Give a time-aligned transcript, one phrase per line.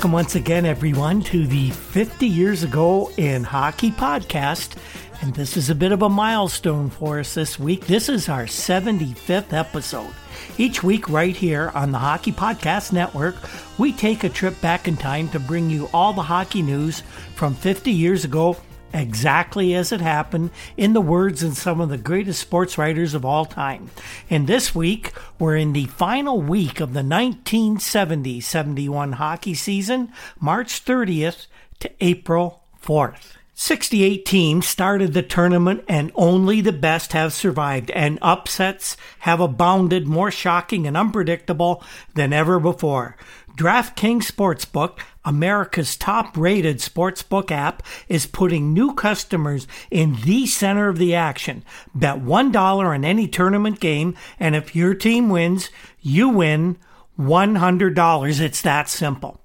[0.00, 4.78] Welcome once again, everyone, to the 50 Years Ago in Hockey podcast.
[5.20, 7.84] And this is a bit of a milestone for us this week.
[7.86, 10.14] This is our 75th episode.
[10.56, 13.36] Each week, right here on the Hockey Podcast Network,
[13.76, 17.02] we take a trip back in time to bring you all the hockey news
[17.34, 18.56] from 50 years ago
[18.92, 23.24] exactly as it happened in the words of some of the greatest sports writers of
[23.24, 23.90] all time.
[24.28, 30.84] And this week, we're in the final week of the 1970 71 hockey season, March
[30.84, 31.46] 30th
[31.80, 33.36] to April 4th.
[33.54, 40.06] 68 teams started the tournament and only the best have survived and upsets have abounded
[40.06, 41.84] more shocking and unpredictable
[42.14, 43.18] than ever before.
[43.56, 50.98] DraftKings Sportsbook, America's top rated sportsbook app, is putting new customers in the center of
[50.98, 51.62] the action.
[51.94, 56.78] Bet $1 on any tournament game, and if your team wins, you win
[57.18, 58.40] $100.
[58.40, 59.40] It's that simple.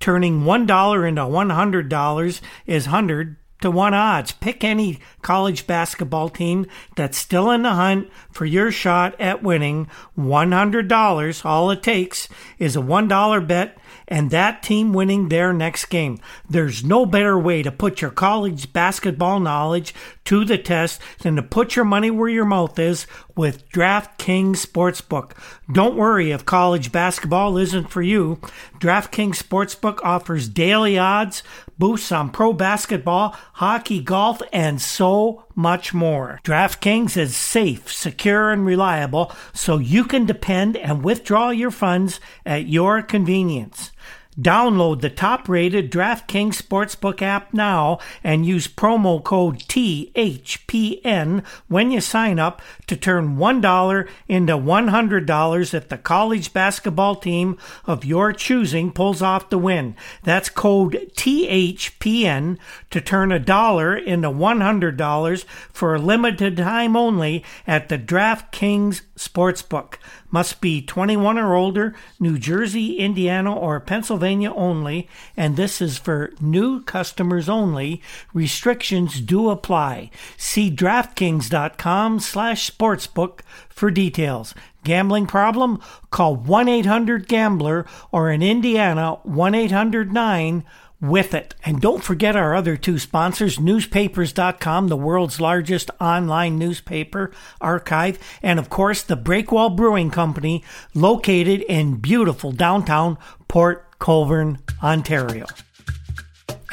[0.00, 4.32] Turning $1 into $100 is 100 to one odds.
[4.32, 9.88] Pick any college basketball team that's still in the hunt for your shot at winning
[10.18, 11.44] $100.
[11.46, 16.20] All it takes is a $1 bet and that team winning their next game.
[16.48, 21.42] There's no better way to put your college basketball knowledge to the test than to
[21.42, 23.06] put your money where your mouth is
[23.36, 25.32] with DraftKings Sportsbook.
[25.72, 28.36] Don't worry if college basketball isn't for you.
[28.78, 31.42] DraftKings Sportsbook offers daily odds,
[31.78, 36.40] boosts on pro basketball, hockey, golf, and so much more.
[36.44, 42.66] DraftKings is safe, secure, and reliable so you can depend and withdraw your funds at
[42.66, 43.92] your convenience.
[44.40, 52.00] Download the top rated DraftKings Sportsbook app now and use promo code THPN when you
[52.00, 57.56] sign up to turn $1 into $100 if the college basketball team
[57.86, 59.94] of your choosing pulls off the win.
[60.24, 62.58] That's code THPN
[62.90, 69.94] to turn a dollar into $100 for a limited time only at the DraftKings Sportsbook.
[70.30, 76.32] Must be 21 or older, New Jersey, Indiana, or Pennsylvania only, and this is for
[76.40, 78.02] new customers only.
[78.32, 80.10] Restrictions do apply.
[80.36, 84.54] See DraftKings.com slash sportsbook for details.
[84.84, 85.80] Gambling problem?
[86.10, 90.62] Call 1-800-GAMBLER or in Indiana 1-800-9
[91.08, 91.54] with it.
[91.64, 98.58] And don't forget our other two sponsors, newspapers.com, the world's largest online newspaper archive, and
[98.58, 100.64] of course, the Breakwell Brewing Company,
[100.94, 105.46] located in beautiful downtown Port Colborne, Ontario.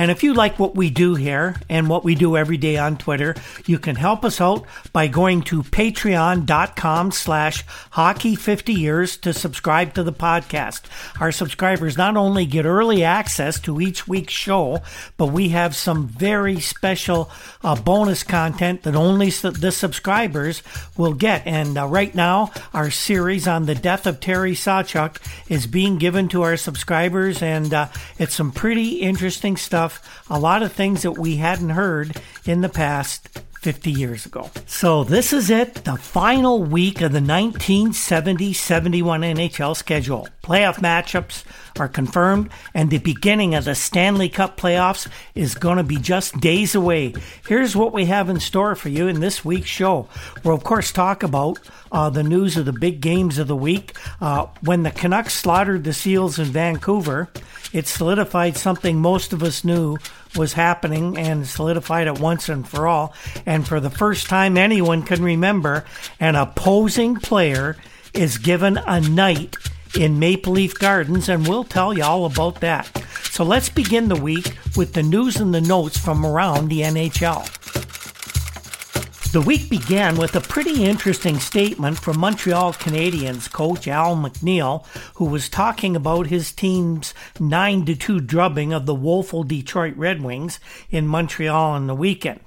[0.01, 2.97] And if you like what we do here and what we do every day on
[2.97, 3.35] Twitter,
[3.67, 9.93] you can help us out by going to patreon.com slash hockey 50 years to subscribe
[9.93, 10.85] to the podcast.
[11.21, 14.81] Our subscribers not only get early access to each week's show,
[15.17, 17.29] but we have some very special
[17.63, 20.63] uh, bonus content that only the subscribers
[20.97, 21.45] will get.
[21.45, 26.27] And uh, right now, our series on the death of Terry Sawchuk is being given
[26.29, 31.01] to our subscribers, and uh, it's some pretty interesting stuff stuff, a lot of things
[31.03, 34.49] that we hadn't heard in the past 50 years ago.
[34.65, 40.27] So this is it, the final week of the 1970 71 NHL schedule.
[40.41, 41.43] Playoff matchups
[41.79, 46.39] are confirmed, and the beginning of the Stanley Cup playoffs is going to be just
[46.39, 47.13] days away.
[47.47, 50.07] Here's what we have in store for you in this week's show.
[50.43, 51.59] We'll, of course, talk about
[51.91, 53.95] uh, the news of the big games of the week.
[54.19, 57.29] Uh, when the Canucks slaughtered the Seals in Vancouver,
[57.73, 59.97] it solidified something most of us knew
[60.35, 63.13] was happening and solidified it once and for all.
[63.45, 65.85] And for the first time anyone can remember,
[66.19, 67.77] an opposing player
[68.13, 69.55] is given a night
[69.95, 73.03] in Maple Leaf Gardens, and we'll tell you all about that.
[73.31, 77.90] So let's begin the week with the news and the notes from around the NHL.
[79.31, 84.85] The week began with a pretty interesting statement from Montreal Canadiens coach Al MacNeil,
[85.15, 90.59] who was talking about his team's 9 2 drubbing of the woeful Detroit Red Wings
[90.89, 92.41] in Montreal on the weekend.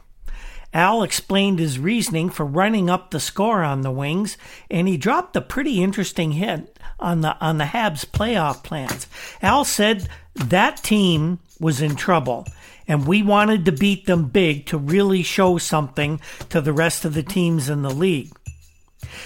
[0.74, 4.36] Al explained his reasoning for running up the score on the Wings,
[4.70, 6.68] and he dropped a pretty interesting hint
[7.00, 9.06] on the on the Habs playoff plans.
[9.40, 12.46] Al said that team was in trouble
[12.86, 16.20] and we wanted to beat them big to really show something
[16.50, 18.30] to the rest of the teams in the league.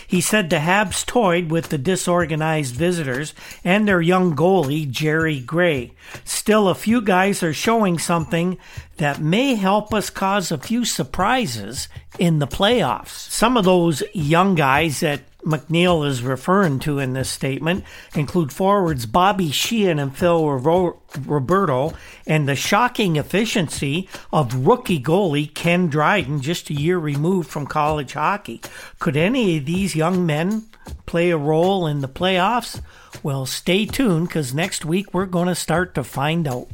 [0.06, 3.34] He said the Habs toyed with the disorganized visitors
[3.64, 5.92] and their young goalie, Gerry Gray.
[6.24, 8.58] Still, a few guys are showing something
[8.98, 13.08] that may help us cause a few surprises in the playoffs.
[13.08, 17.84] Some of those young guys that MacNeil is referring to in this statement
[18.14, 21.94] include forwards Bobby Sheehan and Phil Roberto,
[22.26, 28.14] and the shocking efficiency of rookie goalie Ken Dryden, just a year removed from college
[28.14, 28.60] hockey.
[28.98, 30.66] Could any of these young men
[31.06, 32.82] play a role in the playoffs?
[33.22, 36.68] Well, stay tuned because next week we're going to start to find out.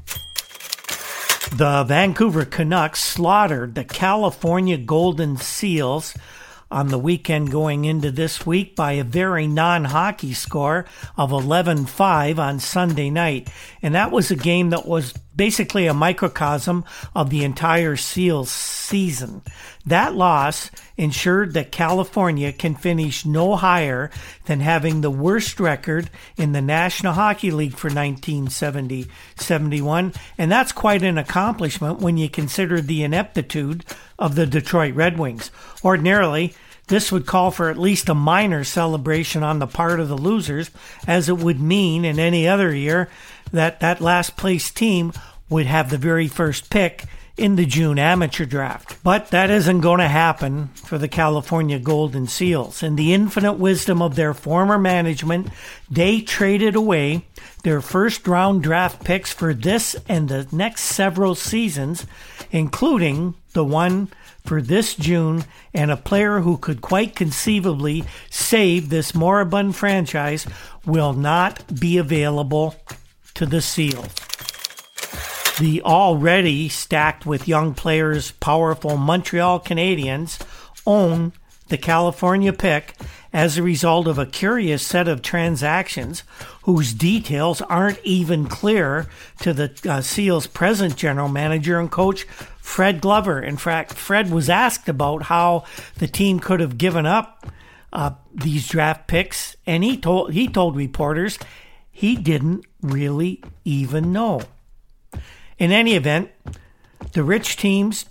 [1.51, 6.15] The Vancouver Canucks slaughtered the California Golden Seals
[6.71, 10.87] on the weekend going into this week by a very non hockey score
[11.17, 13.49] of 11 5 on Sunday night.
[13.83, 16.85] And that was a game that was basically a microcosm
[17.15, 19.43] of the entire Seals season.
[19.87, 24.11] That loss ensured that California can finish no higher
[24.47, 30.73] than having the worst record in the National Hockey League for 1970 71, and that's
[30.73, 33.85] quite an accomplishment when you consider the ineptitude
[34.19, 35.51] of the Detroit Red Wings.
[35.85, 36.55] Ordinarily,
[36.87, 40.71] this would call for at least a minor celebration on the part of the losers,
[41.07, 43.09] as it would mean in any other year
[43.55, 45.13] that that last place team
[45.49, 47.05] would have the very first pick
[47.37, 48.97] in the June amateur draft.
[49.03, 52.83] But that isn't going to happen for the California Golden Seals.
[52.83, 55.49] In the infinite wisdom of their former management,
[55.91, 57.27] they traded away
[57.65, 62.07] their first round draft picks for this and the next several seasons,
[62.53, 64.09] including the one
[64.45, 70.47] for this June and a player who could quite conceivably save this moribund franchise
[70.85, 72.77] will not be available
[73.35, 74.15] to the Seals.
[75.59, 80.41] The already stacked with young players powerful Montreal Canadiens
[80.87, 81.33] own
[81.69, 82.95] the California pick
[83.33, 86.23] as a result of a curious set of transactions
[86.63, 89.07] whose details aren't even clear
[89.41, 92.25] to the uh, Seals' present general manager and coach,
[92.59, 93.41] Fred Glover.
[93.41, 95.65] In fact, Fred was asked about how
[95.97, 97.47] the team could have given up
[97.93, 101.39] uh, these draft picks, and he told he told reporters
[101.95, 104.43] he didn't really even know.
[105.59, 106.29] In any event,
[107.13, 108.05] the rich teams,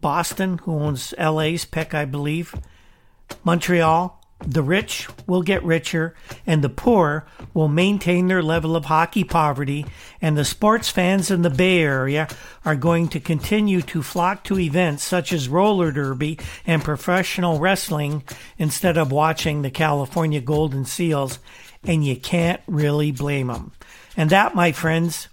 [0.00, 2.54] Boston, who owns LA's pick, I believe,
[3.42, 6.14] Montreal, the rich will get richer,
[6.46, 9.84] and the poor will maintain their level of hockey poverty,
[10.22, 12.28] and the sports fans in the Bay Area
[12.64, 18.22] are going to continue to flock to events such as roller derby and professional wrestling
[18.58, 21.40] instead of watching the California Golden Seals,
[21.86, 23.72] and you can't really blame them.
[24.16, 25.28] And that, my friends,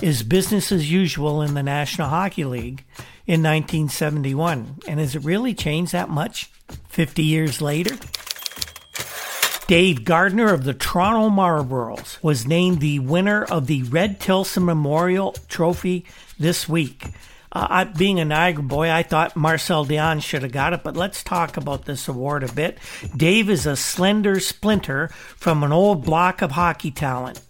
[0.00, 2.84] is business as usual in the National Hockey League
[3.26, 4.80] in 1971.
[4.88, 6.50] And has it really changed that much
[6.88, 7.96] 50 years later?
[9.68, 15.32] Dave Gardner of the Toronto Marlboros was named the winner of the Red Tilson Memorial
[15.48, 16.04] Trophy
[16.38, 17.06] this week.
[17.52, 20.96] Uh, I, being a Niagara boy, I thought Marcel Dionne should have got it, but
[20.96, 22.78] let's talk about this award a bit.
[23.16, 27.40] Dave is a slender splinter from an old block of hockey talent.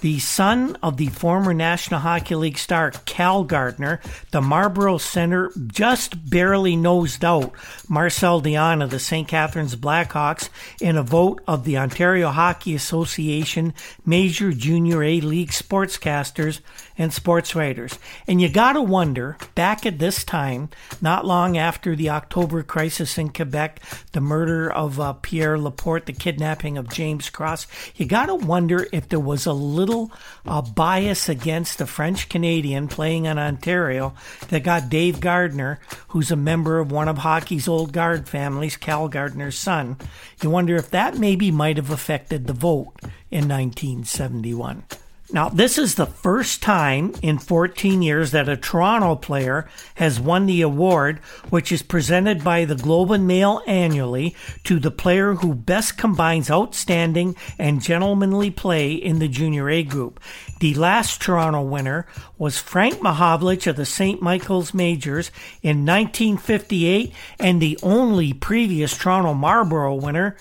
[0.00, 4.00] The son of the former National Hockey League star Cal Gardner,
[4.30, 7.52] the Marlboro Center just barely nosed out
[7.88, 9.26] Marcel Dionne of the St.
[9.26, 13.74] Catharines Blackhawks in a vote of the Ontario Hockey Association
[14.06, 16.60] Major Junior A League sportscasters
[16.98, 17.98] and sports writers.
[18.26, 20.68] And you gotta wonder, back at this time,
[21.00, 23.80] not long after the October crisis in Quebec,
[24.12, 29.08] the murder of uh, Pierre Laporte, the kidnapping of James Cross, you gotta wonder if
[29.08, 30.10] there was a little
[30.44, 34.14] uh, bias against the French Canadian playing in Ontario
[34.48, 39.08] that got Dave Gardner, who's a member of one of hockey's old guard families, Cal
[39.08, 39.96] Gardner's son.
[40.42, 42.94] You wonder if that maybe might have affected the vote
[43.30, 44.82] in 1971.
[45.30, 50.46] Now, this is the first time in 14 years that a Toronto player has won
[50.46, 51.18] the award,
[51.50, 56.50] which is presented by the Globe and Mail annually to the player who best combines
[56.50, 60.18] outstanding and gentlemanly play in the Junior A group.
[60.60, 62.06] The last Toronto winner
[62.38, 64.22] was Frank Mahovlich of the St.
[64.22, 65.30] Michael's Majors
[65.60, 70.38] in 1958, and the only previous Toronto Marlboro winner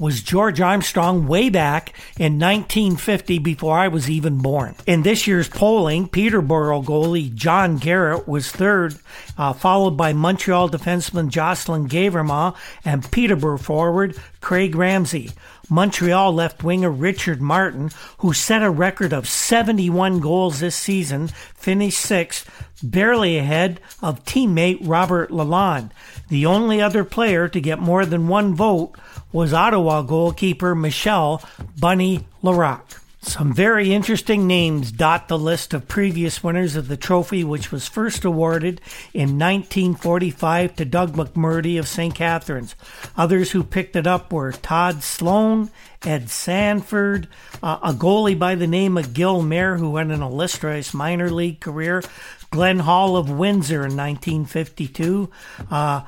[0.00, 4.74] was George Armstrong way back in 1950 before I was even born.
[4.86, 8.98] In this year's polling, Peterborough goalie John Garrett was third,
[9.36, 15.32] uh, followed by Montreal defenseman Jocelyn Guevremont and Peterborough forward Craig Ramsay.
[15.68, 22.00] Montreal left winger Richard Martin, who set a record of 71 goals this season, finished
[22.00, 22.50] sixth,
[22.82, 25.90] barely ahead of teammate Robert Lalonde.
[26.30, 28.92] The only other player to get more than one vote
[29.32, 31.42] was Ottawa goalkeeper Michel
[31.78, 33.00] Bunny Larocque.
[33.22, 37.86] Some very interesting names dot the list of previous winners of the trophy, which was
[37.86, 38.80] first awarded
[39.12, 42.14] in 1945 to Doug McMurdy of St.
[42.14, 42.74] Catharines.
[43.18, 45.70] Others who picked it up were Tod Sloan,
[46.02, 47.28] Ed Sandford,
[47.62, 51.60] uh, a goalie by the name of Gil Mayer, who had an illustrious minor league
[51.60, 52.02] career,
[52.50, 55.30] Glenn Hall of Windsor in 1952.
[55.70, 56.02] Uh,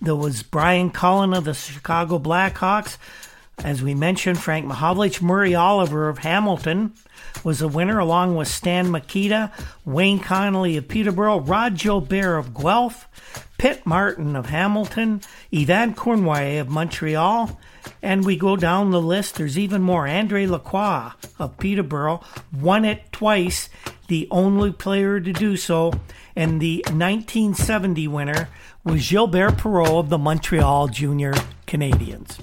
[0.00, 2.98] there was Brian Cullen of the Chicago Blackhawks.
[3.58, 6.94] As we mentioned, Frank Mahovlich, Murray Oliver of Hamilton
[7.44, 9.52] was a winner, along with Stan Mikita,
[9.84, 13.08] Wayne Connelly of Peterborough, Rod Gilbert of Guelph,
[13.62, 15.20] Pitt Martin of Hamilton,
[15.52, 17.60] Yvan Cournoyer of Montreal,
[18.02, 19.36] and we go down the list.
[19.36, 20.08] There's even more.
[20.08, 23.68] Andre Lacroix of Peterborough won it twice,
[24.08, 25.92] the only player to do so.
[26.34, 28.48] And the 1970 winner
[28.82, 31.32] was Gilbert Perreault of the Montreal Junior
[31.68, 32.40] Canadiens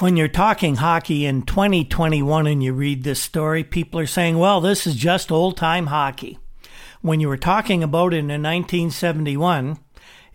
[0.00, 4.62] when you're talking hockey in 2021 and you read this story, people are saying, well,
[4.62, 6.38] this is just old time hockey.
[7.02, 9.78] When you were talking about it in 1971,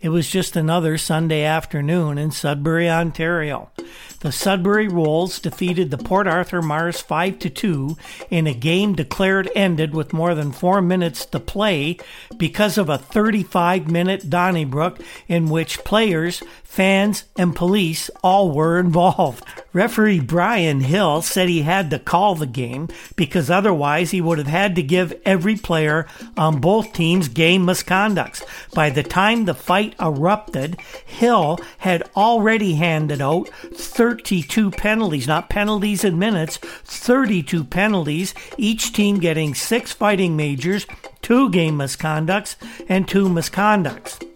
[0.00, 3.70] it was just another Sunday afternoon in Sudbury, Ontario.
[4.18, 7.96] The Sudbury Wolves defeated the Port Arthur Mars 5 to 2
[8.30, 11.98] in a game declared ended with more than 4 minutes to play
[12.36, 16.42] because of a 35-minute Donnybrook in which players,
[16.76, 19.42] fans, and police all were involved.
[19.72, 24.46] Referee Brian Hill said he had to call the game because otherwise he would have
[24.46, 26.06] had to give every player
[26.36, 28.44] on both teams game misconducts.
[28.74, 36.04] By the time the fight erupted, Hill had already handed out 32 penalties, not penalties
[36.04, 40.86] in minutes, 32 penalties, each team getting six fighting majors,
[41.22, 42.56] two game misconducts,
[42.86, 44.35] and two misconducts.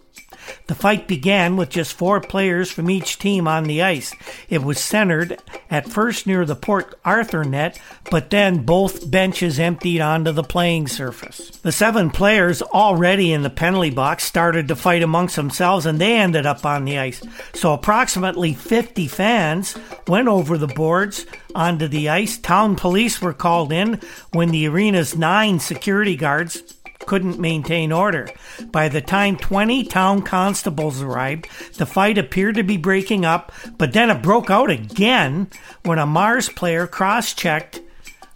[0.67, 4.13] The fight began with just four players from each team on the ice.
[4.49, 10.01] It was centered at first near the Port Arthur net, but then both benches emptied
[10.01, 11.49] onto the playing surface.
[11.57, 16.17] The seven players already in the penalty box started to fight amongst themselves and they
[16.17, 17.21] ended up on the ice.
[17.53, 19.77] So approximately 50 fans
[20.07, 22.37] went over the boards onto the ice.
[22.37, 23.99] Town police were called in
[24.31, 28.29] when the arena's nine security guards couldn't maintain order.
[28.71, 33.93] By the time 20 town constables arrived, the fight appeared to be breaking up, but
[33.93, 35.49] then it broke out again
[35.83, 37.81] when a Mars player cross checked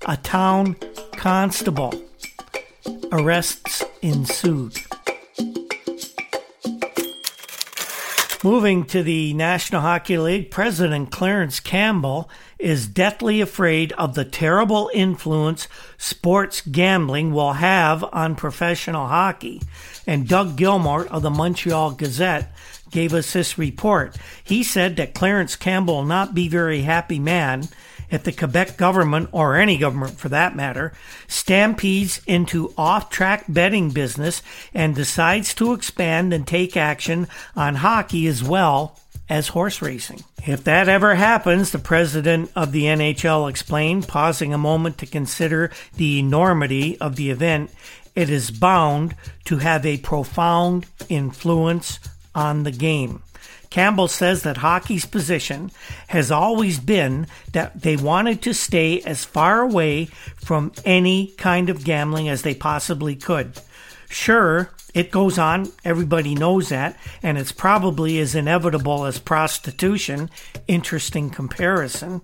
[0.06, 0.76] a town
[1.14, 1.94] constable.
[3.12, 4.78] Arrests ensued.
[8.44, 14.90] Moving to the National Hockey League, President Clarence Campbell is deathly afraid of the terrible
[14.94, 19.62] influence sports gambling will have on professional hockey.
[20.08, 22.54] And Doug Gilmour of the Montreal Gazette
[22.92, 24.16] gave us this report.
[24.44, 27.68] He said that Clarence Campbell will not be very happy man
[28.10, 30.94] if the Quebec government, or any government for that matter,
[31.28, 34.42] stampedes into off track betting business
[34.74, 38.98] and decides to expand and take action on hockey as well
[39.30, 40.24] as horse racing.
[40.46, 45.72] If that ever happens, the president of the NHL explained, pausing a moment to consider
[45.96, 47.72] the enormity of the event,
[48.16, 49.16] it is bound
[49.46, 52.00] to have a profound influence
[52.34, 53.22] on the game.
[53.70, 55.70] Campbell says that hockey's position
[56.08, 60.06] has always been that they wanted to stay as far away
[60.38, 63.60] from any kind of gambling as they possibly could.
[64.10, 70.30] Sure, it goes on, everybody knows that, and it's probably as inevitable as prostitution.
[70.68, 72.22] Interesting comparison.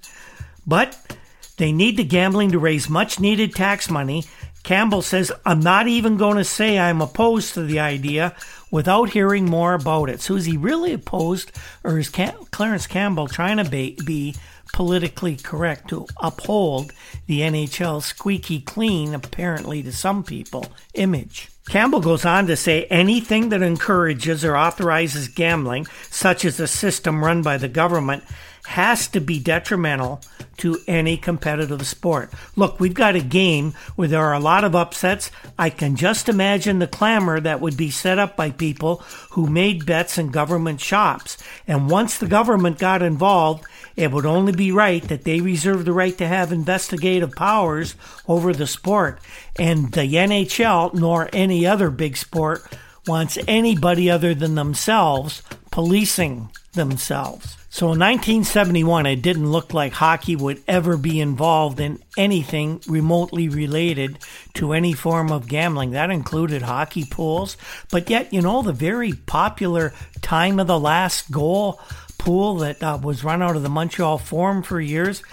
[0.65, 1.17] But
[1.57, 4.23] they need the gambling to raise much needed tax money.
[4.63, 8.35] Campbell says, I'm not even going to say I'm opposed to the idea
[8.69, 10.21] without hearing more about it.
[10.21, 11.51] So is he really opposed,
[11.83, 14.35] or is Cam- Clarence Campbell trying to be, be
[14.73, 16.91] politically correct to uphold
[17.27, 21.49] the NHL squeaky clean, apparently to some people, image?
[21.69, 27.23] Campbell goes on to say anything that encourages or authorizes gambling, such as a system
[27.23, 28.23] run by the government,
[28.65, 30.22] has to be detrimental
[30.58, 32.32] to any competitive sport.
[32.56, 35.32] Look, we've got a game where there are a lot of upsets.
[35.58, 38.98] I can just imagine the clamor that would be set up by people
[39.32, 41.38] who made bets in government shops.
[41.68, 43.65] And once the government got involved,
[43.96, 47.96] it would only be right that they reserve the right to have investigative powers
[48.27, 49.20] over the sport.
[49.58, 52.63] And the NHL, nor any other big sport,
[53.08, 55.41] wants anybody other than themselves
[55.72, 57.58] policing themselves.
[57.73, 63.49] So in 1971, it didn't look like hockey would ever be involved in anything remotely
[63.49, 64.19] related
[64.55, 65.91] to any form of gambling.
[65.91, 67.57] That included hockey pools.
[67.89, 71.79] But yet, you know, the very popular time of the last goal
[72.19, 75.23] pool that uh, was run out of the Montreal Forum for years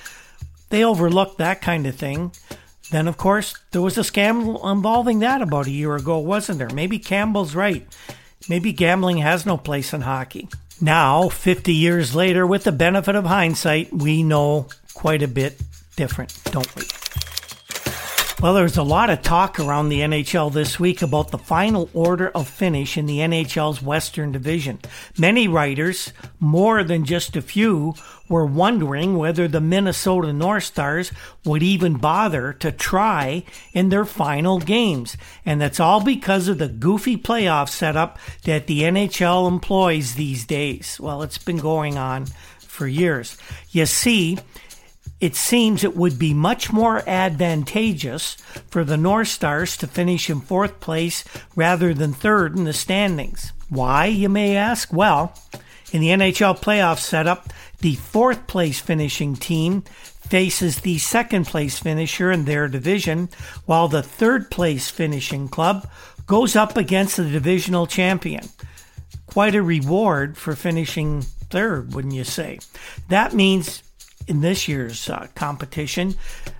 [0.70, 2.32] they overlooked that kind of thing.
[2.90, 6.70] Then, of course, there was a scandal involving that about a year ago, wasn't there?
[6.70, 7.86] Maybe Campbell's right.
[8.48, 10.48] Maybe gambling has no place in hockey.
[10.80, 15.60] Now, 50 years later, with the benefit of hindsight, we know quite a bit
[15.96, 16.84] different, don't we?
[18.40, 22.28] Well, there's a lot of talk around the NHL this week about the final order
[22.28, 24.78] of finish in the NHL's Western Division.
[25.18, 27.94] Many writers, more than just a few,
[28.28, 31.10] were wondering whether the Minnesota North Stars
[31.44, 33.42] would even bother to try
[33.72, 35.16] in their final games.
[35.44, 41.00] And that's all because of the goofy playoff setup that the NHL employs these days.
[41.00, 42.26] Well, it's been going on
[42.60, 43.36] for years.
[43.72, 44.38] You see,
[45.20, 48.34] it seems it would be much more advantageous
[48.70, 51.24] for the North Stars to finish in fourth place
[51.56, 53.52] rather than third in the standings.
[53.68, 54.92] Why, you may ask?
[54.92, 55.34] Well,
[55.92, 62.30] in the NHL playoff setup, the fourth place finishing team faces the second place finisher
[62.30, 63.28] in their division,
[63.66, 65.88] while the third place finishing club
[66.26, 68.48] goes up against the divisional champion.
[69.26, 72.58] Quite a reward for finishing third, wouldn't you say?
[73.08, 73.82] That means
[74.28, 76.14] in this year's uh, competition.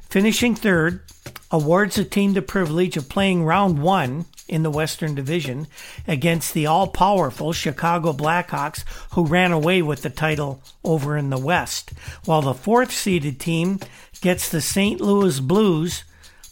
[0.09, 1.03] Finishing third
[1.51, 5.67] awards a team the privilege of playing round one in the Western Division
[6.07, 11.39] against the all powerful Chicago Blackhawks, who ran away with the title over in the
[11.39, 11.93] West,
[12.25, 13.79] while the fourth seeded team
[14.21, 15.01] gets the St.
[15.01, 16.05] Louis Blues,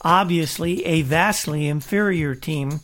[0.03, 2.81] obviously a vastly inferior team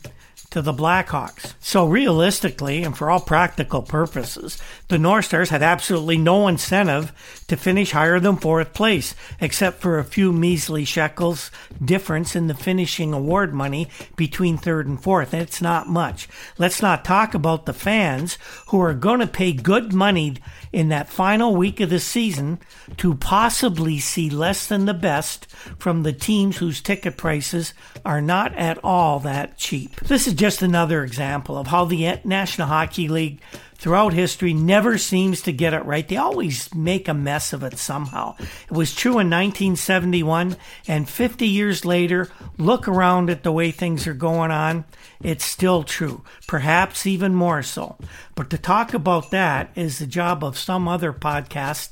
[0.53, 1.55] to the Blackhawks.
[1.59, 7.11] So realistically, and for all practical purposes, the North Stars had absolutely no incentive
[7.47, 11.49] to finish higher than fourth place, except for a few measly shekels
[11.83, 15.33] difference in the finishing award money between third and fourth.
[15.33, 16.27] It's not much.
[16.59, 20.35] Let's not talk about the fans who are going to pay good money
[20.73, 22.59] in that final week of the season
[22.97, 25.45] to possibly see less than the best
[25.77, 29.95] from the teams whose ticket prices are not at all that cheap.
[30.01, 33.39] This is just another example of how the National Hockey League
[33.83, 36.07] throughout history never seems to get it right.
[36.07, 38.37] They always make a mess of it somehow.
[38.39, 40.55] It was true in 1971,
[40.87, 44.85] and 50 years later, look around at the way things are going on.
[45.21, 47.97] It's still true, perhaps even more so.
[48.35, 51.91] But to talk about that is the job of some other podcast,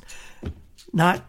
[0.93, 1.25] not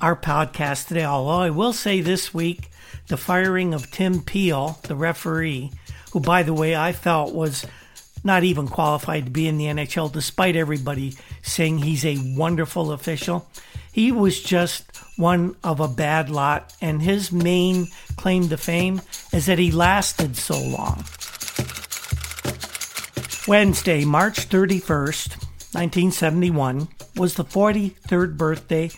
[0.00, 1.04] our podcast today.
[1.04, 2.70] Although I will say this week,
[3.06, 5.70] the firing of Tim Peel, the referee,
[6.10, 7.64] who, by the way, I felt was
[8.24, 13.48] not even qualified to be in the NHL, despite everybody saying he's a wonderful official.
[13.92, 19.46] He was just one of a bad lot, and his main claim to fame is
[19.46, 21.04] that he lasted so long.
[23.48, 25.30] Wednesday, March 31st,
[25.74, 28.90] 1971, was the 43rd birthday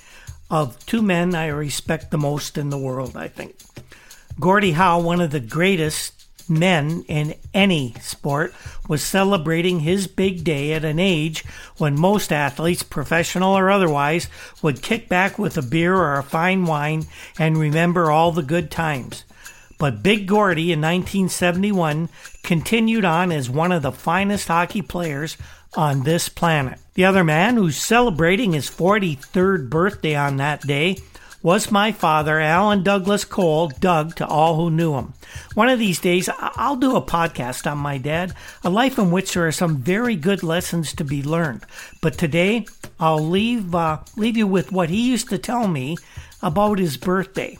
[0.51, 3.57] of two men I respect the most in the world, I think.
[4.39, 6.14] Gordie Howe, one of the greatest
[6.49, 8.55] men in any sport,
[8.89, 11.45] was celebrating his big day at an age
[11.79, 14.29] when most athletes, professional or otherwise,
[14.63, 17.07] would kick back with a beer or a fine wine
[17.39, 19.25] and remember all the good times.
[19.79, 22.09] But Big Gordie in 1971
[22.43, 25.37] continued on as one of the finest hockey players
[25.77, 26.79] on this planet.
[26.95, 30.99] The other man who's celebrating his 43rd birthday on that day
[31.45, 35.13] was my father, Alan Douglas Cole, Doug to all who knew him.
[35.53, 38.33] One of these days, I'll do a podcast on my dad,
[38.65, 41.67] a life in which there are some very good lessons to be learned.
[42.01, 42.67] But today,
[42.99, 45.99] I'll leave, uh, leave you with what he used to tell me
[46.41, 47.59] about his birthday.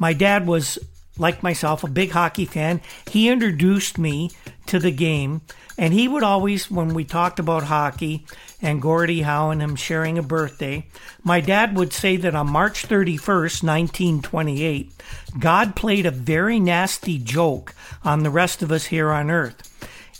[0.00, 0.80] My dad was
[1.16, 2.80] like myself, a big hockey fan.
[3.08, 4.32] He introduced me
[4.66, 5.42] to the game,
[5.78, 8.26] and he would always, when we talked about hockey
[8.62, 10.86] and Gordie Howe and him sharing a birthday,
[11.22, 14.92] my dad would say that on March 31st, 1928,
[15.38, 19.66] God played a very nasty joke on the rest of us here on earth.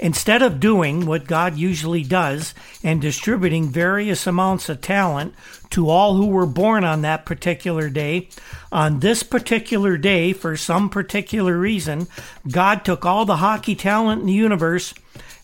[0.00, 5.34] Instead of doing what God usually does and distributing various amounts of talent
[5.68, 8.28] to all who were born on that particular day,
[8.72, 12.08] on this particular day, for some particular reason,
[12.50, 14.94] God took all the hockey talent in the universe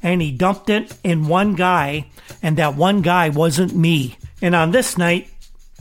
[0.07, 2.07] and he dumped it in one guy,
[2.41, 4.17] and that one guy wasn't me.
[4.41, 5.29] And on this night,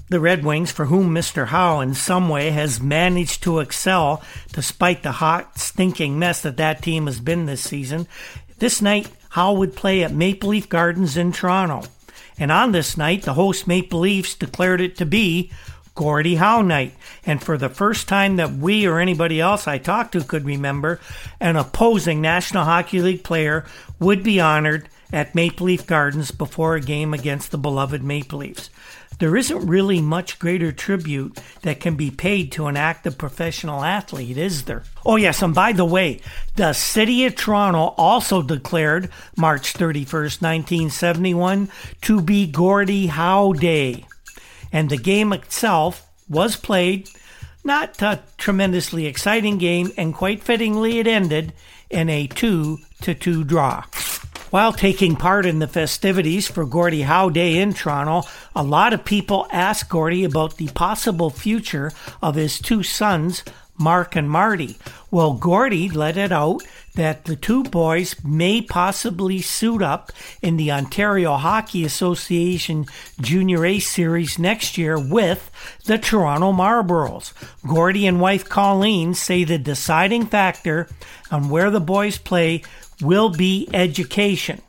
[0.10, 1.46] the Red Wings, for whom Mr.
[1.46, 6.82] Howe in some way has managed to excel despite the hot, stinking mess that that
[6.82, 8.08] team has been this season,
[8.58, 11.88] this night, Howe would play at Maple Leaf Gardens in Toronto.
[12.40, 15.52] And on this night, the host Maple Leafs declared it to be
[15.96, 16.94] Gordie Howe night.
[17.26, 21.00] And for the first time that we or anybody else I talked to could remember,
[21.40, 23.66] an opposing National Hockey League player
[24.00, 28.70] would be honored at Maple Leaf Gardens before a game against the beloved Maple Leafs.
[29.20, 34.38] there isn't really much greater tribute that can be paid to an active professional athlete,
[34.38, 34.84] is there?
[35.06, 36.20] Oh, yes, and by the way,
[36.56, 41.70] the City of Toronto also declared March 31st, 1971
[42.02, 44.06] to be Gordie Howe Day.
[44.72, 47.10] And the game itself was played,
[47.64, 51.54] not a tremendously exciting game, and quite fittingly, it ended
[51.90, 53.84] in a 2 to 2 draw.
[54.52, 59.04] While taking part in the festivities for Gordie Howe Day in Toronto, a lot of
[59.04, 63.44] people asked Gordie about the possible future of his two sons,
[63.78, 64.78] Mark and Marty.
[65.12, 66.64] Well, Gordie let it out
[66.96, 70.12] that the two boys may possibly suit up
[70.42, 72.86] in the Ontario Hockey Association
[73.20, 75.52] Junior A Series next year with
[75.86, 77.34] the Toronto Marlboros.
[77.68, 80.88] Gordie and wife Colleen say the deciding factor
[81.30, 82.64] on where the boys play
[83.02, 84.62] will be education.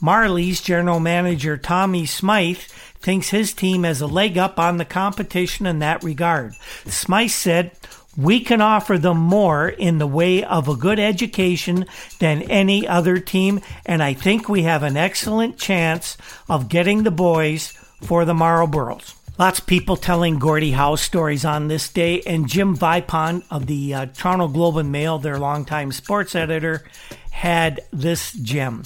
[0.00, 2.60] Marley's general manager Tommy Smythe
[3.00, 6.54] thinks his team has a leg up on the competition in that regard.
[6.86, 7.72] Smythe said,
[8.16, 11.86] we can offer them more in the way of a good education
[12.18, 16.16] than any other team, and I think we have an excellent chance
[16.48, 19.14] of getting the boys for the Marlboros.
[19.38, 23.92] Lots of people telling Gordie Howe stories on this day, and Jim Vipond of the
[23.92, 26.84] uh, Toronto Globe and Mail, their longtime sports editor,
[27.32, 28.84] had this gem.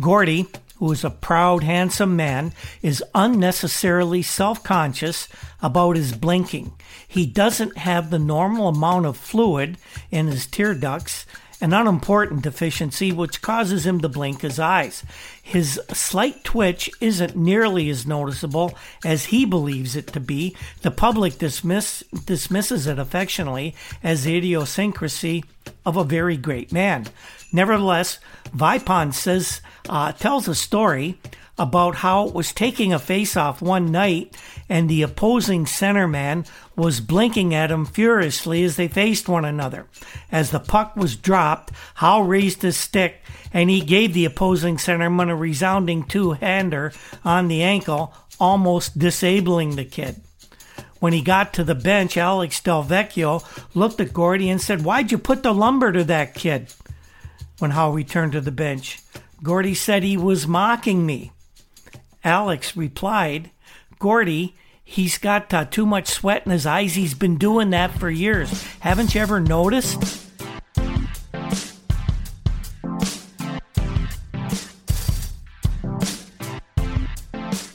[0.00, 0.46] Gordie,
[0.80, 5.28] who is a proud, handsome man, is unnecessarily self conscious
[5.62, 6.72] about his blinking.
[7.06, 9.76] He doesn't have the normal amount of fluid
[10.10, 11.26] in his tear ducts,
[11.60, 15.04] an unimportant deficiency which causes him to blink his eyes.
[15.42, 18.72] His slight twitch isn't nearly as noticeable
[19.04, 20.56] as he believes it to be.
[20.80, 25.44] The public dismiss, dismisses it affectionately as the idiosyncrasy
[25.84, 27.06] of a very great man.
[27.52, 28.18] Nevertheless,
[28.54, 31.18] Vipond says uh, tells a story
[31.58, 34.34] about how it was taking a face-off one night
[34.68, 39.86] and the opposing centerman was blinking at him furiously as they faced one another.
[40.32, 43.20] As the puck was dropped, Howe raised his stick
[43.52, 46.92] and he gave the opposing centerman a resounding two-hander
[47.24, 50.16] on the ankle, almost disabling the kid.
[50.98, 55.18] When he got to the bench, Alex Delvecchio looked at Gordie and said, Why'd you
[55.18, 56.72] put the lumber to that kid?
[57.60, 58.98] When Howe returned to the bench.
[59.42, 61.30] Gordie said he was mocking me.
[62.24, 63.50] Alex replied,
[63.98, 66.94] Gordie, he's got uh, too much sweat in his eyes.
[66.94, 68.64] He's been doing that for years.
[68.80, 70.29] Haven't you ever noticed?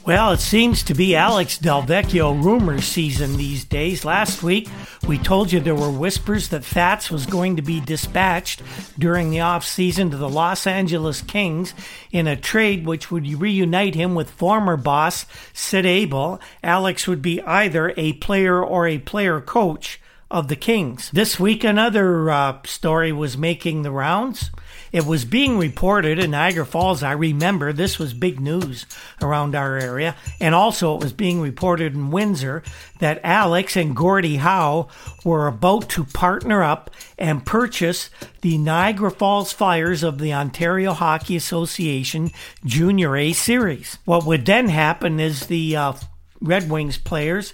[0.06, 4.04] Well, it seems to be Alex Delvecchio rumor season these days.
[4.04, 4.68] Last week,
[5.08, 8.62] we told you there were whispers that Fats was going to be dispatched
[8.96, 11.74] during the offseason to the Los Angeles Kings
[12.12, 16.40] in a trade which would reunite him with former boss Sid Abel.
[16.62, 21.10] Alex would be either a player or a player coach of the Kings.
[21.10, 24.50] This week, another uh, story was making the rounds.
[24.96, 27.02] It was being reported in Niagara Falls.
[27.02, 28.86] I remember this was big news
[29.20, 30.16] around our area.
[30.40, 32.62] And also, it was being reported in Windsor
[32.98, 34.88] that Alex and Gordie Howe
[35.22, 38.08] were about to partner up and purchase
[38.40, 42.30] the Niagara Falls Flyers of the Ontario Hockey Association
[42.64, 43.98] Junior A Series.
[44.06, 45.92] What would then happen is the uh,
[46.40, 47.52] Red Wings players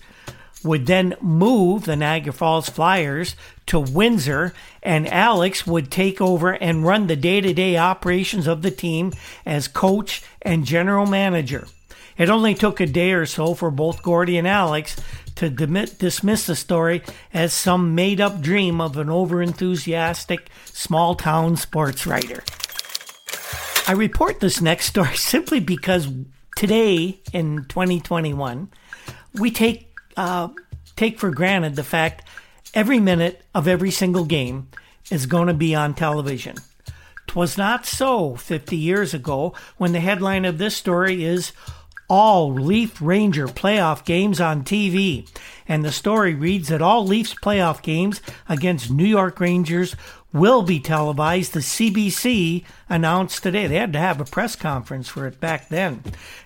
[0.64, 6.85] would then move the Niagara Falls Flyers to Windsor, and Alex would take over and
[6.85, 9.12] run the day to day operations of the team
[9.46, 11.66] as coach and general manager.
[12.16, 14.96] It only took a day or so for both Gordie and Alex
[15.37, 22.07] to dismiss the story as some made up dream of an overenthusiastic small town sports
[22.07, 22.42] writer.
[23.88, 26.09] I report this next story simply because
[26.57, 28.70] today in 2021,
[29.35, 30.48] we take uh,
[30.96, 32.27] take for granted the fact
[32.75, 34.68] every minute of every single game
[35.11, 36.57] is going to be on television.
[37.27, 41.53] Twas not so 50 years ago when the headline of this story is
[42.12, 45.27] all Leaf Ranger playoff games on TV.
[45.66, 48.20] And the story reads that all Leafs playoff games
[48.51, 49.96] against New York Rangers
[50.31, 51.55] will be televised.
[51.55, 53.66] The CBC announced today.
[53.66, 56.03] They had to have a press conference for it back then.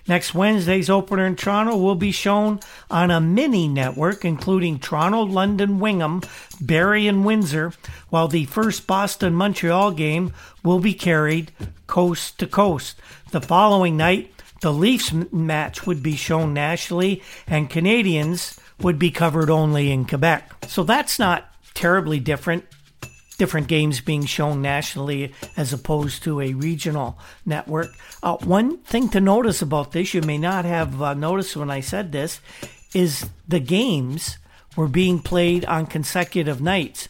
[0.07, 5.81] Next Wednesday's opener in Toronto will be shown on a mini network, including Toronto, London,
[5.81, 6.21] Wingham,
[6.61, 7.73] Barrie, and Windsor,
[8.09, 10.31] while the first Boston Montreal game
[10.63, 11.51] will be carried
[11.87, 12.95] coast to coast.
[13.31, 19.49] The following night, the Leafs match would be shown nationally, and Canadians would be covered
[19.49, 20.65] only in Quebec.
[20.67, 22.65] So that's not terribly different
[23.37, 27.89] different games being shown nationally as opposed to a regional network.
[28.23, 31.81] Uh, one thing to notice about this, you may not have uh, noticed when I
[31.81, 32.39] said this,
[32.95, 34.39] is the games
[34.75, 37.07] were being played on consecutive nights.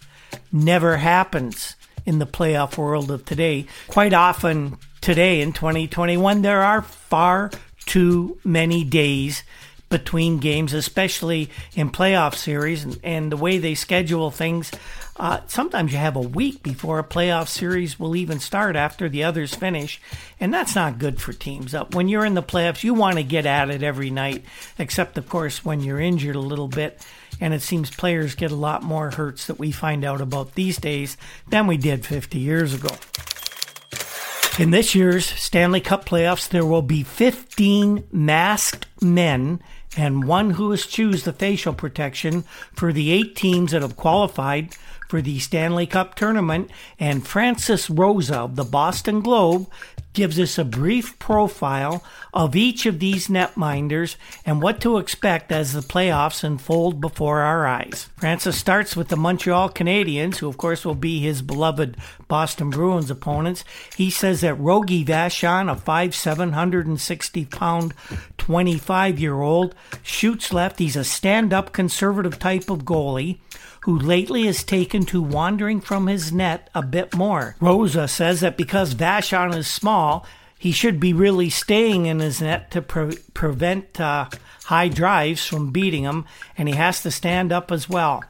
[0.51, 3.65] Never happens in the playoff world of today.
[3.87, 7.51] Quite often today in 2021, there are far
[7.85, 9.43] too many days
[9.89, 14.71] between games, especially in playoff series and, and the way they schedule things.
[15.15, 19.23] Uh, sometimes you have a week before a playoff series will even start after the
[19.23, 19.99] others finish,
[20.39, 21.73] and that's not good for teams.
[21.73, 24.43] Uh, when you're in the playoffs, you want to get at it every night,
[24.77, 27.03] except, of course, when you're injured a little bit.
[27.39, 30.77] And it seems players get a lot more hurts that we find out about these
[30.77, 32.89] days than we did 50 years ago.
[34.57, 39.61] In this year's Stanley Cup playoffs, there will be 15 masked men
[39.95, 42.43] and one who has choose the facial protection
[42.73, 44.73] for the eight teams that have qualified
[45.07, 46.71] for the Stanley Cup tournament.
[46.99, 49.69] And Francis Rosa of the Boston Globe
[50.17, 52.03] gives us a brief profile
[52.33, 54.15] of each of these netminders
[54.47, 58.09] and what to expect as the playoffs unfold before our eyes.
[58.17, 63.11] Francis starts with the Montreal Canadiens, who of course will be his beloved Boston Bruins
[63.11, 63.63] opponents.
[63.95, 67.93] He says that Rogie Vachon, a 5'7", 160 pound
[68.39, 70.79] 25 year old, shoots left.
[70.79, 73.37] He's a stand up conservative type of goalie
[73.87, 77.55] who lately has taken to wandering from his net a bit more.
[77.61, 80.25] Rosa says that because Vachon is small,
[80.59, 84.27] he should be really staying in his net to pre- prevent uh,
[84.65, 86.25] high drives from beating him,
[86.57, 88.25] and he has to stand up as well.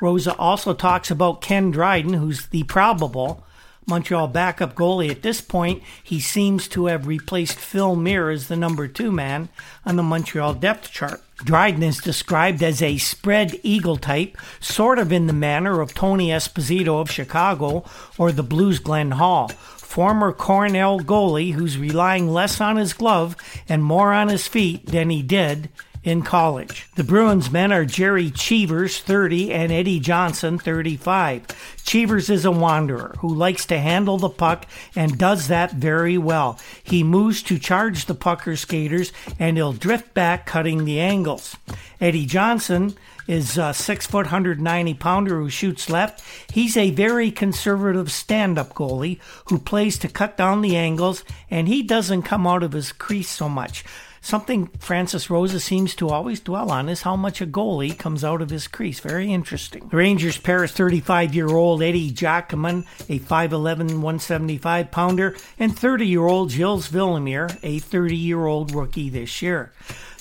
[0.00, 3.43] Rosa also talks about Ken Dryden, who's the probable
[3.86, 5.10] Montreal backup goalie.
[5.10, 9.48] At this point, he seems to have replaced Phil Myre as the number two man
[9.84, 11.22] on the Montreal depth chart.
[11.38, 16.28] Dryden is described as a spread eagle type, sort of in the manner of Tony
[16.28, 17.84] Esposito of Chicago
[18.16, 19.48] or the Blues Glenn Hall.
[19.48, 23.36] Former Cornell goalie who's relying less on his glove
[23.68, 25.68] and more on his feet than he did
[26.04, 26.86] in college.
[26.94, 31.82] The Bruins men are Gerry Cheevers, 30, and Eddie Johnson, 35.
[31.82, 36.58] Cheevers is a wanderer who likes to handle the puck and does that very well.
[36.82, 41.56] He moves to charge the pucker skaters and he'll drift back, cutting the angles.
[42.00, 42.94] Eddie Johnson
[43.26, 46.22] is a six foot, 190 pounder who shoots left.
[46.52, 51.66] He's a very conservative stand up goalie who plays to cut down the angles and
[51.66, 53.84] he doesn't come out of his crease so much.
[54.24, 58.40] Something Francis Rosa seems to always dwell on is how much a goalie comes out
[58.40, 58.98] of his crease.
[58.98, 59.86] Very interesting.
[59.88, 66.06] The Rangers pair is 35 year old Eddie Giacomin, a 5'11, 175 pounder, and 30
[66.06, 69.72] year old Gilles Villemure, a 30 year old rookie this year.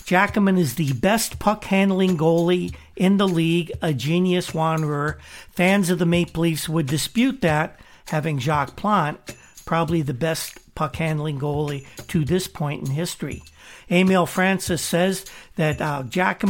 [0.03, 5.17] Giacomin is the best puck handling goalie in the league, a genius wanderer.
[5.51, 10.97] Fans of the Maple Leafs would dispute that, having Jacques Plante, probably the best puck
[10.97, 13.41] handling goalie to this point in history.
[13.91, 16.03] Emile Francis says that uh,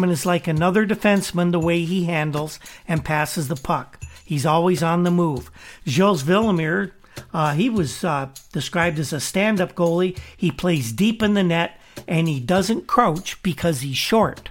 [0.09, 3.99] is like another defenseman the way he handles and passes the puck.
[4.25, 5.51] He's always on the move.
[5.85, 6.91] Gilles Villemure,
[7.33, 10.17] uh, he was uh, described as a stand up goalie.
[10.35, 14.49] He plays deep in the net and he doesn't crouch because he's short.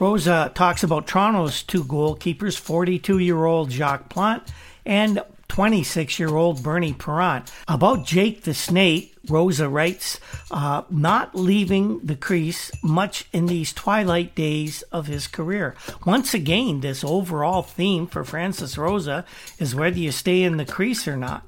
[0.00, 4.52] Rosa talks about Toronto's two goalkeepers 42 year old Jacques Plante
[4.84, 7.50] and 26 year old Bernie Parent.
[7.68, 14.34] About Jake the Snake, Rosa writes, uh, not leaving the crease much in these twilight
[14.34, 15.74] days of his career.
[16.04, 19.24] Once again, this overall theme for Francis Rosa
[19.58, 21.46] is whether you stay in the crease or not.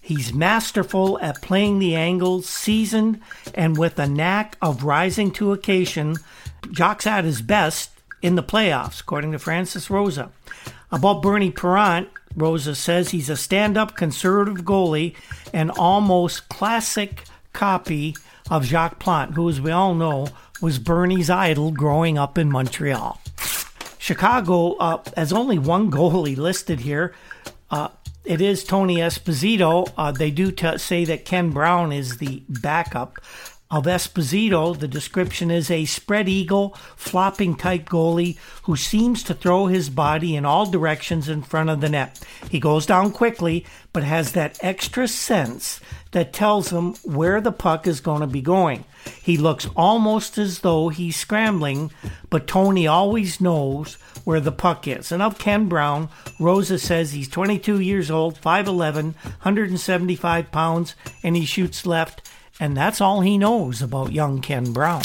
[0.00, 3.20] He's masterful at playing the angles, seasoned,
[3.54, 6.16] and with a knack of rising to occasion.
[6.72, 10.30] Jock's at his best in the playoffs, according to Francis Rosa.
[10.90, 15.14] About Bernie Parent, Rosa says he's a stand up conservative goalie,
[15.52, 18.16] an almost classic copy
[18.50, 20.28] of Jacques Plante, who, as we all know,
[20.60, 23.20] was Bernie's idol growing up in Montreal.
[23.98, 27.14] Chicago uh, has only one goalie listed here.
[27.70, 27.88] Uh,
[28.24, 29.92] it is Tony Esposito.
[29.96, 33.18] Uh, they do t- say that Ken Brown is the backup
[33.72, 39.66] of Esposito, the description is a spread eagle, flopping type goalie who seems to throw
[39.66, 42.20] his body in all directions in front of the net.
[42.50, 45.80] He goes down quickly, but has that extra sense
[46.10, 48.84] that tells him where the puck is going to be going.
[49.22, 51.90] He looks almost as though he's scrambling,
[52.28, 55.10] but Tony always knows where the puck is.
[55.10, 61.46] And of Ken Brown, Rosa says he's 22 years old, 5'11, 175 pounds, and he
[61.46, 62.28] shoots left
[62.62, 65.02] and that's all he knows about young Ken Brown.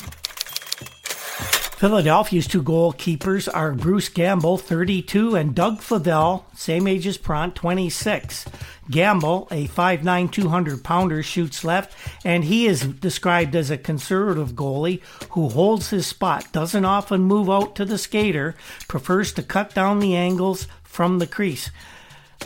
[1.79, 8.45] Philadelphia's two goalkeepers are Bruce Gamble, 32, and Doug Favell, same age as Pront, 26.
[8.91, 15.01] Gamble, a 5'9", 200 pounder, shoots left, and he is described as a conservative goalie
[15.31, 18.53] who holds his spot, doesn't often move out to the skater,
[18.87, 21.71] prefers to cut down the angles from the crease.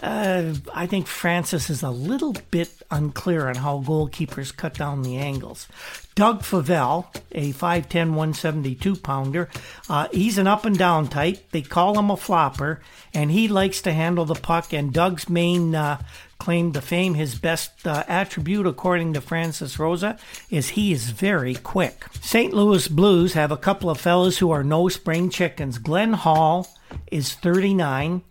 [0.02, 5.18] Uh, I think Francis is a little bit unclear on how goalkeepers cut down the
[5.18, 5.68] angles.
[6.16, 9.50] Doug Favell, a 5'10, 172 pounder,
[9.90, 11.52] uh, he's an up and down type.
[11.52, 12.82] They call him a flopper,
[13.14, 14.74] and he likes to handle the puck.
[14.74, 16.02] And Doug's main uh,
[16.40, 20.18] claim to fame, his best uh, attribute, according to Francis Rosa,
[20.50, 22.06] is he is very quick.
[22.22, 22.54] St.
[22.54, 25.78] Louis Blues have a couple of fellas who are no spring chickens.
[25.78, 26.68] Glenn Hall
[27.12, 28.24] is 39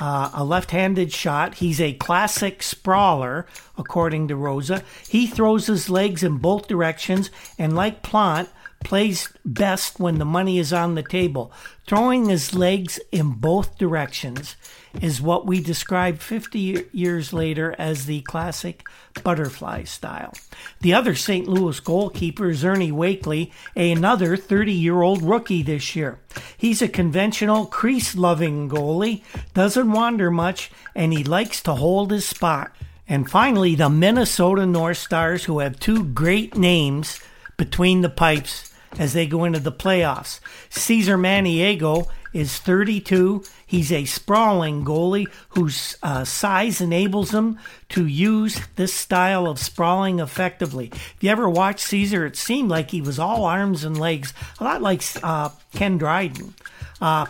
[0.00, 1.56] uh, a left handed shot.
[1.56, 4.82] He's a classic sprawler, according to Rosa.
[5.08, 8.50] He throws his legs in both directions and, like Plante,
[8.84, 11.52] plays best when the money is on the table.
[11.86, 14.56] Throwing his legs in both directions
[15.00, 18.84] is what we describe 50 years later as the classic
[19.22, 20.34] butterfly style.
[20.80, 21.48] The other St.
[21.48, 26.18] Louis goalkeeper is Ernie Wakely, another 30 year old rookie this year.
[26.56, 29.22] He's a conventional crease loving goalie,
[29.54, 32.72] doesn't wander much, and he likes to hold his spot.
[33.08, 37.20] And finally, the Minnesota North Stars, who have two great names
[37.56, 40.40] between the pipes as they go into the playoffs.
[40.70, 43.44] Cesare Maniago is 32.
[43.66, 47.58] He's a sprawling goalie whose uh, size enables him
[47.90, 50.88] to use this style of sprawling effectively.
[50.92, 54.64] If you ever watched Caesar, it seemed like he was all arms and legs, a
[54.64, 56.54] lot like uh, Ken Dryden.
[57.00, 57.26] Uh,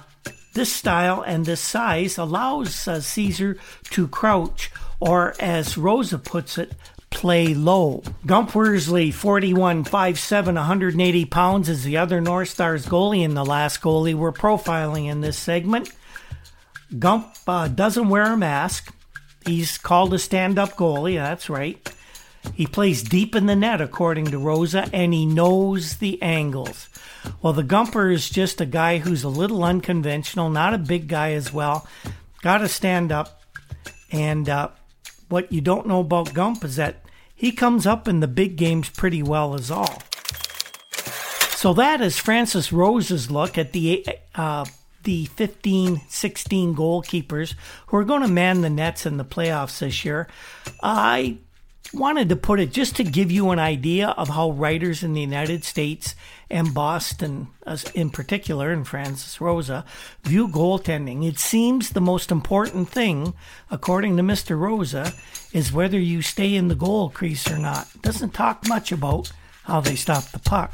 [0.54, 3.56] this style and this size allows uh, Caesar
[3.90, 6.72] to crouch, or as Rosa puts it,
[7.12, 8.02] play low.
[8.26, 13.80] Gump Worsley, 41, 5'7, 180 pounds, is the other North Stars goalie and the last
[13.80, 15.92] goalie we're profiling in this segment.
[16.98, 18.92] Gump uh, doesn't wear a mask.
[19.46, 21.90] He's called a stand up goalie, that's right.
[22.54, 26.88] He plays deep in the net, according to Rosa, and he knows the angles.
[27.40, 31.32] Well, the Gumper is just a guy who's a little unconventional, not a big guy
[31.32, 31.86] as well.
[32.42, 33.42] Got to stand up.
[34.10, 34.68] And uh,
[35.32, 38.90] what you don't know about Gump is that he comes up in the big games
[38.90, 40.02] pretty well as all.
[41.56, 44.66] So that is Francis Rosa's look at the uh,
[45.04, 47.54] the 15, 16 goalkeepers
[47.86, 50.28] who are going to man the nets in the playoffs this year.
[50.82, 51.38] I
[51.92, 55.20] wanted to put it just to give you an idea of how writers in the
[55.20, 56.14] United States
[56.52, 57.48] and Boston,
[57.94, 59.84] in particular, and Francis Rosa,
[60.22, 61.26] view goaltending.
[61.26, 63.32] It seems the most important thing,
[63.70, 64.58] according to Mr.
[64.58, 65.14] Rosa,
[65.52, 67.88] is whether you stay in the goal crease or not.
[68.02, 69.32] Doesn't talk much about
[69.64, 70.72] how they stop the puck.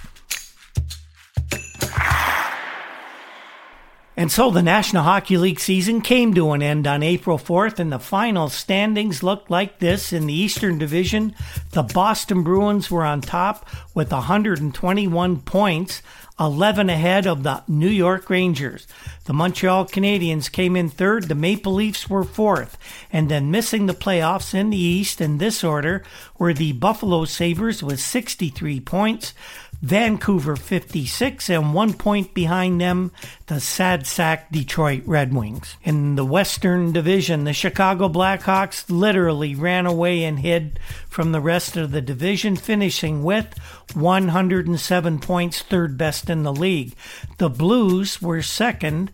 [4.18, 7.92] And so the National Hockey League season came to an end on April 4th, and
[7.92, 10.12] the final standings looked like this.
[10.12, 11.36] In the Eastern Division,
[11.70, 16.02] the Boston Bruins were on top with 121 points,
[16.40, 18.88] 11 ahead of the New York Rangers.
[19.26, 22.76] The Montreal Canadiens came in third, the Maple Leafs were fourth,
[23.12, 26.02] and then missing the playoffs in the East in this order
[26.38, 29.32] were the Buffalo Sabres with 63 points.
[29.80, 33.12] Vancouver 56 and one point behind them,
[33.46, 35.76] the sad sack Detroit Red Wings.
[35.84, 41.76] In the Western Division, the Chicago Blackhawks literally ran away and hid from the rest
[41.76, 43.56] of the division, finishing with
[43.94, 46.94] 107 points, third best in the league.
[47.38, 49.12] The Blues were second,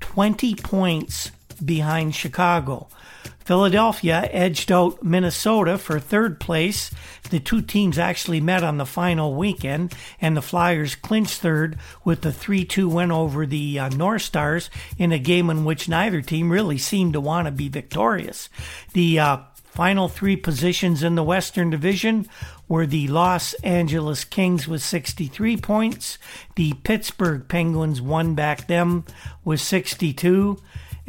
[0.00, 1.30] 20 points
[1.64, 2.88] behind Chicago.
[3.44, 6.90] Philadelphia edged out Minnesota for third place.
[7.30, 12.22] The two teams actually met on the final weekend, and the Flyers clinched third with
[12.22, 16.22] the 3 2 win over the uh, North Stars in a game in which neither
[16.22, 18.48] team really seemed to want to be victorious.
[18.92, 19.38] The uh,
[19.70, 22.28] final three positions in the Western Division
[22.68, 26.18] were the Los Angeles Kings with 63 points.
[26.56, 29.04] The Pittsburgh Penguins won back them
[29.44, 30.60] with 62.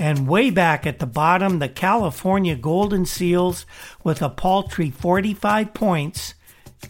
[0.02, 3.68] And way back at the bottom, the California Golden Seals
[4.04, 6.34] with a paltry 45 points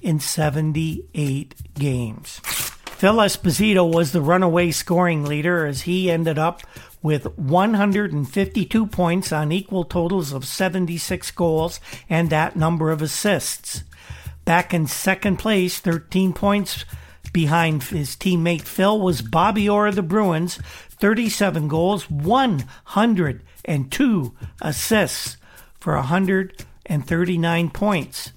[0.01, 2.39] in 78 games.
[2.85, 6.61] Phil Esposito was the runaway scoring leader as he ended up
[7.01, 13.83] with 152 points on equal totals of 76 goals and that number of assists.
[14.45, 16.85] Back in second place, 13 points
[17.33, 20.59] behind his teammate Phil was Bobby Orr of the Bruins,
[20.89, 25.37] 37 goals, 102 assists
[25.79, 28.31] for 139 points.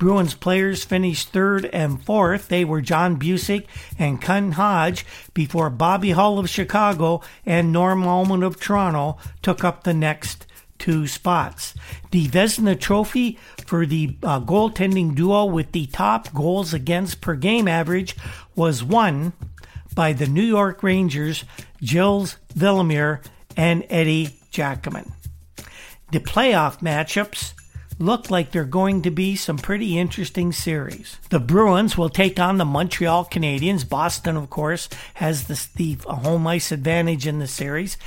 [0.00, 2.48] Bruins players finished third and fourth.
[2.48, 3.66] They were John Bucyk
[3.98, 5.04] and Ken Hodge
[5.34, 10.46] before Bobby Hull of Chicago and Norm Ullman of Toronto took up the next
[10.80, 11.74] two spots.
[12.10, 17.68] The Vezina Trophy for the uh, goaltending duo with the top goals against per game
[17.68, 18.16] average
[18.56, 19.32] was won
[19.94, 21.44] by the New York Rangers,
[21.80, 23.24] Gilles Villemure
[23.56, 25.12] and Eddie Giacomin.
[26.10, 27.52] The playoff matchups
[28.00, 31.18] look like they're going to be some pretty interesting series.
[31.28, 33.88] The Bruins will take on the Montreal Canadiens.
[33.88, 37.98] Boston, of course, has the, the home ice advantage in the series.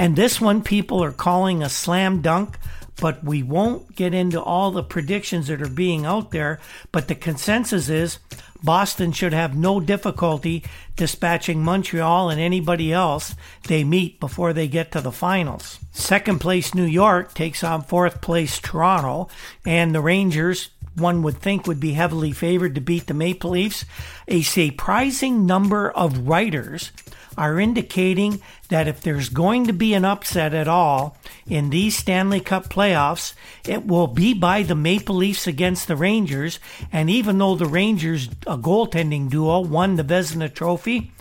[0.00, 2.58] And this one people are calling a slam dunk,
[3.02, 6.58] but we won't get into all the predictions that are being out there.
[6.90, 8.18] But the consensus is
[8.62, 10.64] Boston should have no difficulty
[10.96, 13.34] dispatching Montreal and anybody else
[13.68, 15.78] they meet before they get to the finals.
[15.92, 19.28] Second place New York takes on fourth place Toronto,
[19.66, 23.84] and the Rangers, one would think, would be heavily favored to beat the Maple Leafs.
[24.28, 26.92] A surprising number of writers
[27.38, 31.16] are indicating that if there's going to be an upset at all
[31.46, 33.34] in these Stanley Cup playoffs,
[33.66, 36.58] it will be by the Maple Leafs against the Rangers.
[36.92, 41.12] And even though the Rangers, a goaltending duo, won the Vezina Trophy,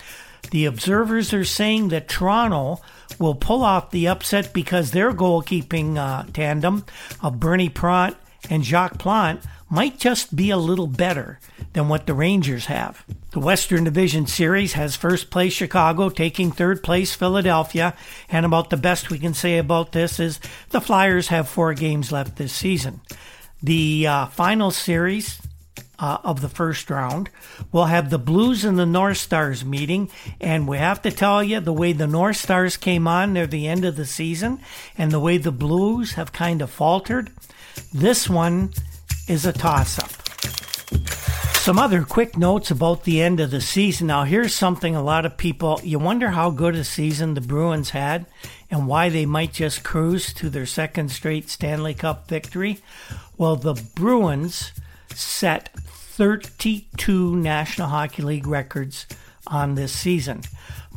[0.51, 2.81] the observers are saying that Toronto
[3.19, 6.85] will pull off the upset because their goalkeeping uh, tandem
[7.21, 8.17] of Bernie Parent
[8.49, 11.39] and Jacques Plante might just be a little better
[11.73, 13.05] than what the Rangers have.
[13.31, 17.95] The Western Division Series has first place Chicago taking third place Philadelphia,
[18.29, 20.39] and about the best we can say about this is
[20.69, 23.01] the Flyers have four games left this season.
[23.61, 25.39] The uh, final series
[25.99, 27.29] uh, of the first round.
[27.71, 30.09] We'll have the Blues and the North Stars meeting,
[30.39, 33.67] and we have to tell you the way the North Stars came on near the
[33.67, 34.59] end of the season
[34.97, 37.31] and the way the Blues have kind of faltered.
[37.93, 38.71] This one
[39.29, 40.11] is a toss up.
[41.59, 44.07] Some other quick notes about the end of the season.
[44.07, 47.91] Now, here's something a lot of people you wonder how good a season the Bruins
[47.91, 48.25] had
[48.71, 52.79] and why they might just cruise to their second straight Stanley Cup victory.
[53.37, 54.71] Well, the Bruins
[55.13, 59.05] set 32 National Hockey League records
[59.45, 60.41] on this season.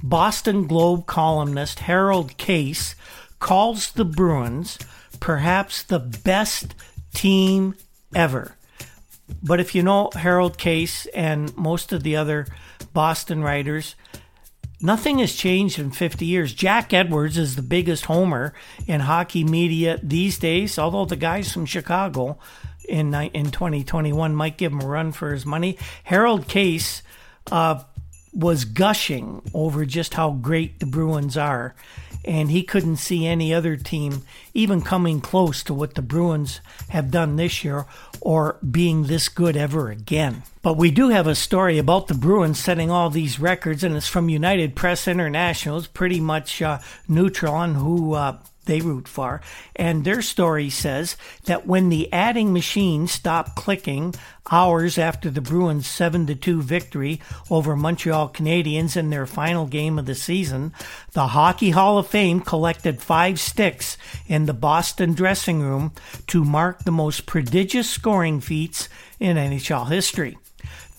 [0.03, 2.95] Boston Globe columnist Harold Kaese
[3.41, 4.79] calls the Bruins
[5.21, 6.75] perhaps the best
[7.13, 7.75] team
[8.15, 8.57] ever.
[9.43, 12.47] But if you know Harold Kaese and most of the other
[12.93, 13.95] Boston writers,
[14.81, 16.53] nothing has changed in 50 years.
[16.53, 18.53] Jack Edwards is the biggest homer
[18.87, 22.39] in hockey media these days, although the guys from Chicago
[22.89, 25.79] in in 2021 might give him a run for his money.
[26.05, 27.03] Harold Kaese
[27.51, 27.83] uh,
[28.33, 31.75] was gushing over just how great the Bruins are,
[32.25, 34.23] and he couldn't see any other team
[34.55, 37.85] even coming close to what the Bruins have done this year
[38.21, 40.43] or being this good ever again.
[40.63, 44.09] But we do have a story about the Bruins setting all these records, and it's
[44.09, 45.79] from United Press International.
[45.79, 46.79] It's pretty much uh,
[47.09, 49.41] neutral on who uh, they root for.
[49.75, 54.15] And their story says that when the adding machine stopped clicking
[54.51, 60.07] hours after the Bruins 7 2 victory over Montreal Canadiens in their final game of
[60.07, 60.73] the season,
[61.13, 63.97] the Hockey Hall of Fame collected five sticks
[64.27, 65.93] in the Boston dressing room
[66.29, 68.89] to mark the most prodigious scoring feats
[69.19, 70.39] in NHL history.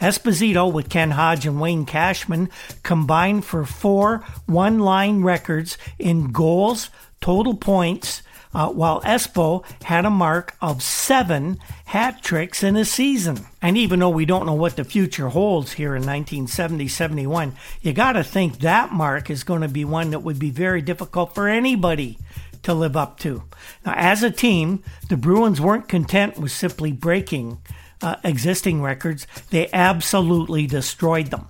[0.00, 2.50] Esposito with Ken Hodge and Wayne Cashman
[2.82, 6.90] combined for four one line records in goals,
[7.20, 8.22] total points,
[8.54, 13.38] uh, while Espo had a mark of seven hat tricks in a season.
[13.60, 17.92] And even though we don't know what the future holds here in 1970 71, you
[17.92, 21.34] got to think that mark is going to be one that would be very difficult
[21.34, 22.18] for anybody
[22.62, 23.42] to live up to.
[23.84, 27.58] Now, as a team, the Bruins weren't content with simply breaking
[28.02, 31.48] uh, existing records, they absolutely destroyed them.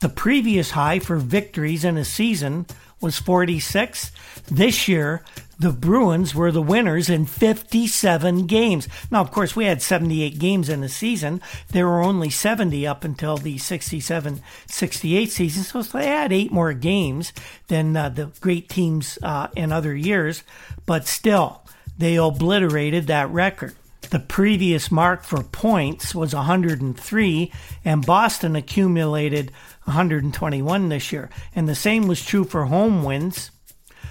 [0.00, 2.66] The previous high for victories in a season
[3.00, 4.10] was 46.
[4.50, 5.22] This year,
[5.58, 8.88] the Bruins were the winners in 57 games.
[9.10, 11.40] Now, of course, we had 78 games in a season.
[11.70, 15.62] There were only 70 up until the 67 68 season.
[15.64, 17.32] So they had eight more games
[17.66, 20.44] than uh, the great teams uh, in other years.
[20.86, 21.62] But still,
[21.96, 23.74] they obliterated that record.
[24.10, 27.52] The previous mark for points was 103,
[27.84, 29.52] and Boston accumulated
[29.84, 31.28] 121 this year.
[31.54, 33.50] And the same was true for home wins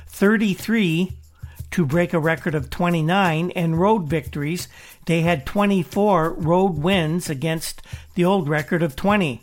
[0.07, 1.13] 33
[1.71, 4.67] to break a record of 29, and road victories.
[5.05, 7.81] They had 24 road wins against
[8.15, 9.41] the old record of 20.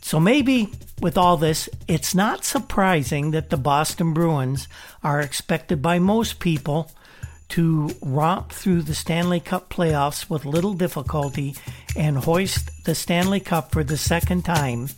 [0.01, 0.71] So maybe
[1.01, 4.69] with all this, it's not surprising that the Boston Bruins
[5.03, 6.91] are expected by most people
[7.51, 11.55] to romp through the Stanley Cup playoffs with little difficulty
[11.95, 14.89] and hoist the Stanley Cup for the second time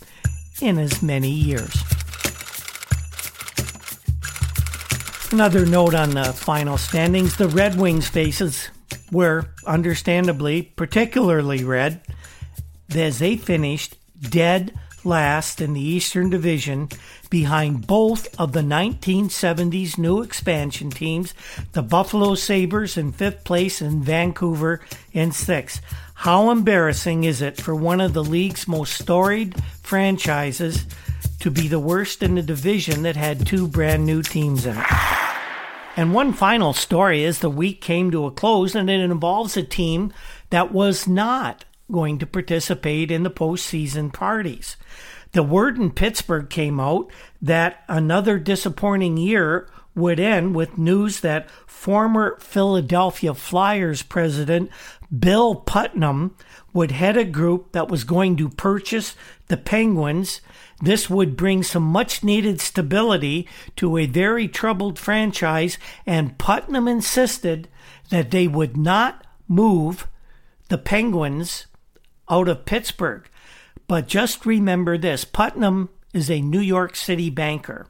[0.63, 1.83] in as many years.
[5.33, 8.71] Another note on the final standings the Red Wings faces
[9.11, 12.01] were understandably particularly red
[12.95, 14.73] as they finished dead
[15.05, 16.89] last in the Eastern Division
[17.31, 21.33] behind both of the 1970s new expansion teams,
[21.73, 24.81] the Buffalo Sabres in fifth place and Vancouver
[25.13, 25.81] in sixth.
[26.15, 30.87] How embarrassing is it for one of the league's most storied franchises
[31.41, 34.87] to be the worst in the division that had two brand new teams in it?
[35.97, 39.63] And one final story is the week came to a close and it involves a
[39.63, 40.13] team
[40.51, 44.77] that was not going to participate in the postseason parties.
[45.33, 47.11] The word in Pittsburgh came out
[47.43, 54.71] that another disappointing year would end with news that former Philadelphia Flyers president
[55.17, 56.37] Bill Putnam
[56.73, 59.15] would head a group that was going to purchase
[59.49, 60.41] the Penguins.
[60.83, 67.69] This would bring some much needed stability to a very troubled franchise, and Putnam insisted
[68.11, 70.09] that they would not move
[70.69, 71.67] the Penguins
[72.31, 73.29] out of Pittsburgh.
[73.89, 77.87] But just remember this Putnam is a New York City banker.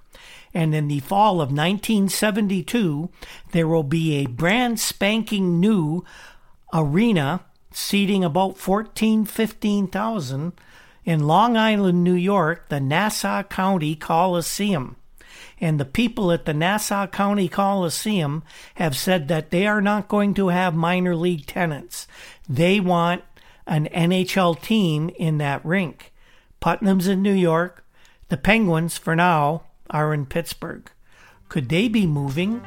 [0.53, 3.11] And in the fall of 1972,
[3.53, 6.05] there will be a brand spanking new
[6.73, 10.53] arena seating about 14, 15,000
[11.05, 14.97] in Long Island, New York, the Nassau County Coliseum.
[15.61, 18.43] And the people at the Nassau County Coliseum
[18.75, 22.07] have said that they are not going to have minor league tenants.
[22.49, 23.23] They want
[23.67, 26.13] an NHL team in that rink.
[26.61, 27.85] Putnam's in New York.
[28.29, 30.91] The Penguins, for now, are in Pittsburgh.
[31.49, 32.63] Could they be moving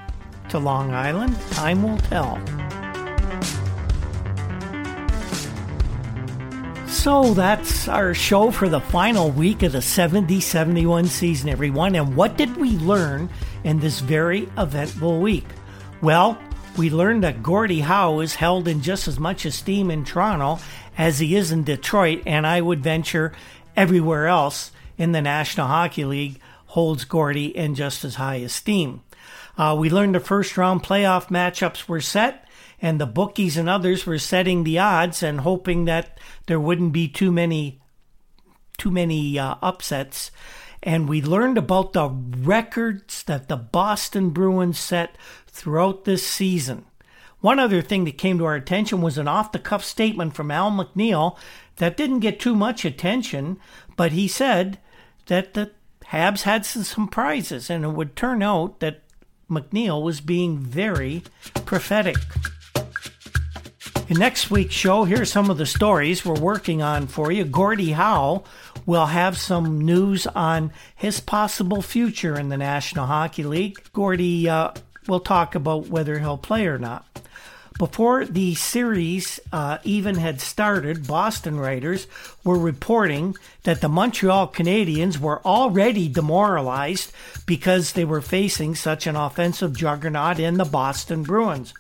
[0.49, 1.39] to Long Island?
[1.51, 2.39] Time will tell.
[6.87, 11.95] So that's our show for the final week of the 70 71 season, everyone.
[11.95, 13.29] And what did we learn
[13.63, 15.45] in this very eventful week?
[16.01, 16.37] Well,
[16.77, 20.59] we learned that Gordie Howe is held in just as much esteem in Toronto
[20.99, 23.31] as he is in Detroit, and I would venture
[23.75, 29.01] everywhere else in the National Hockey League holds Gordie in just as high esteem.
[29.57, 32.45] Uh, we learned the first round playoff matchups were set,
[32.81, 37.07] and the bookies and others were setting the odds and hoping that there wouldn't be
[37.07, 37.79] too many
[38.77, 40.31] too many uh, upsets.
[40.83, 46.85] And we learned about the records that the Boston Bruins set throughout this season.
[47.41, 50.51] One other thing that came to our attention was an off the cuff statement from
[50.51, 51.37] Al MacNeil
[51.77, 53.59] that didn't get too much attention,
[53.95, 54.77] but he said
[55.27, 55.71] that the
[56.07, 59.03] Habs had some surprises, and it would turn out that
[59.49, 61.23] MacNeil was being very
[61.65, 62.17] prophetic.
[64.09, 67.45] In next week's show, here's some of the stories we're working on for you.
[67.45, 68.43] Gordie Howe
[68.85, 73.77] will have some news on his possible future in the National Hockey League.
[73.93, 74.71] Gordie uh,
[75.07, 77.05] will talk about whether he'll play or not.
[77.79, 82.07] Before the series uh, even had started, Boston writers
[82.43, 87.13] were reporting that the Montreal Canadiens were already demoralized
[87.45, 91.73] because they were facing such an offensive juggernaut in the Boston Bruins.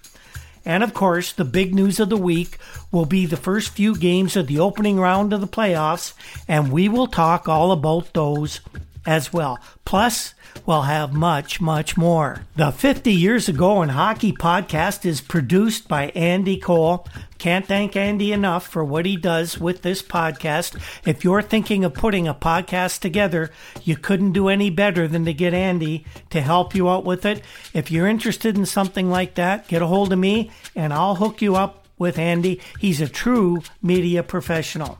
[0.63, 2.57] And of course, the big news of the week
[2.93, 6.13] will be the first few games of the opening round of the playoffs,
[6.47, 8.61] and we will talk all about those
[9.05, 9.59] as well.
[9.85, 10.33] Plus,
[10.65, 12.45] we'll have much, much more.
[12.55, 17.07] The 50 Years Ago in Hockey podcast is produced by Andy Cole.
[17.37, 20.79] Can't thank Andy enough for what he does with this podcast.
[21.05, 23.49] If you're thinking of putting a podcast together,
[23.83, 27.41] you couldn't do any better than to get Andy to help you out with it.
[27.73, 31.41] If you're interested in something like that, get a hold of me and I'll hook
[31.41, 32.61] you up with Andy.
[32.79, 34.99] He's a true media professional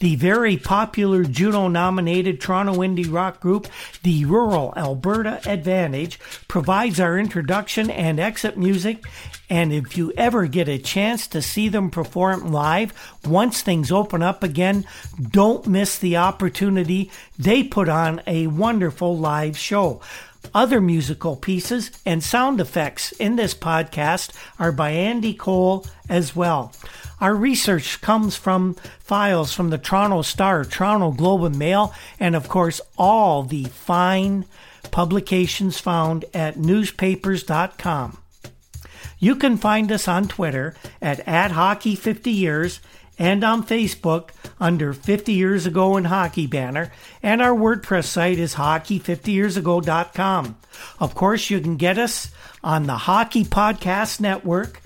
[0.00, 3.66] the very popular Juno nominated Toronto indie rock group,
[4.02, 9.04] the Rural Alberta Advantage, provides our introduction and exit music.
[9.50, 12.92] And if you ever get a chance to see them perform live,
[13.24, 14.84] once things open up again,
[15.30, 17.10] don't miss the opportunity.
[17.38, 20.00] They put on a wonderful live show.
[20.54, 26.72] Other musical pieces and sound effects in this podcast are by Andy Cole as well.
[27.20, 32.48] Our research comes from files from the Toronto Star, Toronto Globe and Mail, and of
[32.48, 34.44] course, all the fine
[34.90, 38.18] publications found at newspapers.com.
[39.18, 42.78] You can find us on Twitter at, at Hockey50Years
[43.18, 46.92] and on Facebook under 50 Years Ago in Hockey banner,
[47.22, 50.56] and our WordPress site is hockey50yearsago.com.
[51.00, 52.30] Of course, you can get us
[52.62, 54.80] on the Hockey Podcast Network,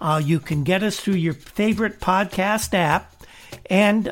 [0.00, 3.12] uh, you can get us through your favorite podcast app.
[3.68, 4.10] And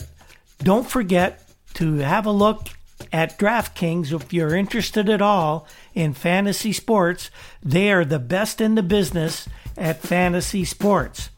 [0.59, 2.68] don't forget to have a look
[3.12, 7.30] at DraftKings if you're interested at all in fantasy sports.
[7.62, 11.30] They are the best in the business at fantasy sports.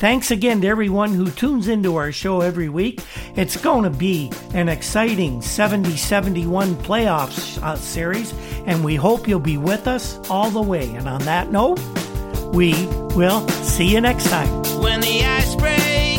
[0.00, 3.02] Thanks again to everyone who tunes into our show every week.
[3.36, 8.32] It's going to be an exciting 70 71 playoffs uh, series,
[8.64, 10.88] and we hope you'll be with us all the way.
[10.88, 11.80] And on that note,
[12.52, 14.48] we will see you next time.
[14.80, 16.09] When the ice breaks.